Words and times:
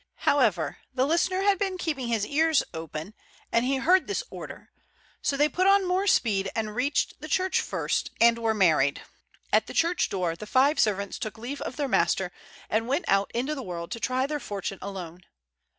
However, 0.25 0.79
the 0.91 1.05
listener 1.05 1.43
had 1.43 1.59
been 1.59 1.77
keeping 1.77 2.07
his 2.07 2.25
ears 2.25 2.63
open, 2.73 3.13
and 3.51 3.63
he 3.65 3.77
heard 3.77 4.07
this 4.07 4.23
order; 4.31 4.71
so 5.21 5.37
they 5.37 5.47
put 5.47 5.67
on 5.67 5.87
more 5.87 6.07
speed 6.07 6.49
and 6.55 6.73
reached 6.75 7.21
the 7.21 7.27
church 7.27 7.61
first, 7.61 8.09
and 8.19 8.39
were 8.39 8.55
married. 8.55 9.03
At 9.53 9.67
the 9.67 9.75
church 9.75 10.09
door 10.09 10.35
the 10.35 10.47
five 10.47 10.79
servants 10.79 11.19
took 11.19 11.37
leave 11.37 11.61
of 11.61 11.75
their 11.75 11.87
master 11.87 12.31
and 12.67 12.87
went 12.87 13.05
out 13.07 13.29
into 13.35 13.53
the 13.53 13.61
world 13.61 13.91
to 13.91 13.99
try 13.99 14.25
their 14.25 14.39
fortune 14.39 14.79
alone. 14.81 15.21